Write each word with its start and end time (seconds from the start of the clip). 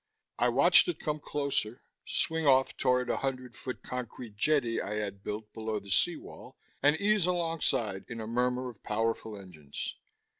I 0.39 0.49
watched 0.49 0.87
it 0.87 0.99
come 0.99 1.19
closer, 1.19 1.83
swing 2.07 2.47
off 2.47 2.75
toward 2.75 3.07
the 3.09 3.17
hundred 3.17 3.55
foot 3.55 3.83
concrete 3.83 4.35
jetty 4.35 4.81
I 4.81 4.95
had 4.95 5.21
built 5.23 5.53
below 5.53 5.77
the 5.79 5.91
sea 5.91 6.17
wall, 6.17 6.57
and 6.81 6.97
ease 6.97 7.27
alongside 7.27 8.05
in 8.07 8.19
a 8.19 8.25
murmur 8.25 8.67
of 8.67 8.81
powerful 8.81 9.37
engines. 9.37 9.93